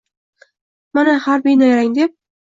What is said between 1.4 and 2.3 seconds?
nayrang, deb